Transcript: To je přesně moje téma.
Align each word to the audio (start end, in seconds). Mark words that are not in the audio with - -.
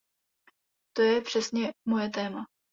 To 0.95 1.01
je 1.01 1.21
přesně 1.21 1.71
moje 1.85 2.09
téma. 2.09 2.45